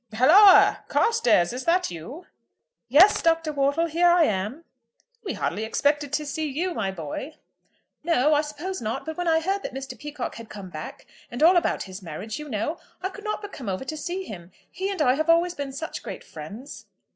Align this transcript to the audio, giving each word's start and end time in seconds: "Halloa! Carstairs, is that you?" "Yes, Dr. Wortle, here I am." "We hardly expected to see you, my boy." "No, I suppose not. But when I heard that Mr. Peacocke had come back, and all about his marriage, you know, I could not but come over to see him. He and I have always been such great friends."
"Halloa! 0.13 0.83
Carstairs, 0.87 1.53
is 1.53 1.65
that 1.65 1.91
you?" 1.91 2.25
"Yes, 2.89 3.21
Dr. 3.21 3.53
Wortle, 3.53 3.85
here 3.85 4.07
I 4.07 4.23
am." 4.23 4.65
"We 5.23 5.33
hardly 5.33 5.63
expected 5.63 6.11
to 6.13 6.25
see 6.25 6.47
you, 6.49 6.73
my 6.73 6.89
boy." 6.89 7.35
"No, 8.03 8.33
I 8.33 8.41
suppose 8.41 8.81
not. 8.81 9.05
But 9.05 9.15
when 9.15 9.27
I 9.27 9.41
heard 9.41 9.61
that 9.61 9.75
Mr. 9.75 9.95
Peacocke 9.95 10.37
had 10.37 10.49
come 10.49 10.71
back, 10.71 11.05
and 11.29 11.43
all 11.43 11.55
about 11.55 11.83
his 11.83 12.01
marriage, 12.01 12.39
you 12.39 12.49
know, 12.49 12.79
I 13.03 13.09
could 13.09 13.23
not 13.23 13.43
but 13.43 13.51
come 13.53 13.69
over 13.69 13.85
to 13.85 13.95
see 13.95 14.23
him. 14.23 14.51
He 14.71 14.89
and 14.89 15.03
I 15.03 15.13
have 15.13 15.29
always 15.29 15.53
been 15.53 15.71
such 15.71 16.01
great 16.01 16.23
friends." 16.23 16.87